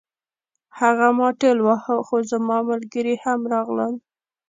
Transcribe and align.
هغه 0.79 1.07
ما 1.17 1.29
ټېل 1.39 1.57
واهه 1.67 1.95
خو 2.07 2.15
زما 2.31 2.57
ملګري 2.69 3.15
هم 3.23 3.39
راغلل 3.53 3.93